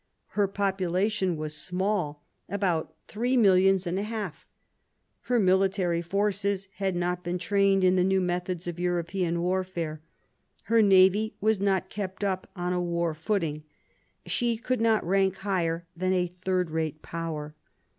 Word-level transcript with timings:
Her 0.29 0.47
population 0.47 1.37
was 1.37 1.53
small, 1.55 2.23
about 2.49 2.95
three 3.07 3.37
millions 3.37 3.85
and 3.85 3.99
a 3.99 4.01
half; 4.01 4.47
her 5.25 5.39
military 5.39 6.01
forces 6.01 6.69
had 6.77 6.95
not 6.95 7.23
been 7.23 7.37
trained 7.37 7.83
in 7.83 7.97
the 7.97 8.03
new 8.03 8.19
methods 8.19 8.65
of 8.65 8.79
European 8.79 9.43
warfare; 9.43 10.01
her 10.63 10.81
navy 10.81 11.35
was 11.39 11.59
not 11.59 11.91
kept 11.91 12.23
up 12.23 12.49
on 12.55 12.73
a 12.73 12.81
war 12.81 13.13
footing. 13.13 13.63
She 14.25 14.57
could 14.57 14.81
not 14.81 15.05
rank 15.05 15.37
higher 15.37 15.85
than 15.95 16.13
a 16.13 16.25
third 16.25 16.71
rate 16.71 17.03
power. 17.03 17.53